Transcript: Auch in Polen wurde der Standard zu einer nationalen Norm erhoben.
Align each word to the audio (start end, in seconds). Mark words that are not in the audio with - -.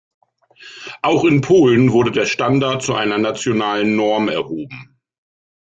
Auch 1.03 1.25
in 1.25 1.41
Polen 1.41 1.91
wurde 1.91 2.09
der 2.09 2.25
Standard 2.25 2.81
zu 2.81 2.95
einer 2.95 3.19
nationalen 3.19 3.95
Norm 3.95 4.29
erhoben. 4.29 4.99